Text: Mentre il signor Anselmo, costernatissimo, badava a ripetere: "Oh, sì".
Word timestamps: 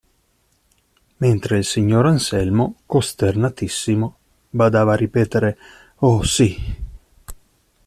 Mentre 1.17 1.59
il 1.59 1.63
signor 1.63 2.07
Anselmo, 2.07 2.79
costernatissimo, 2.87 4.15
badava 4.49 4.93
a 4.93 4.95
ripetere: 4.95 5.57
"Oh, 5.97 6.23
sì". 6.23 6.57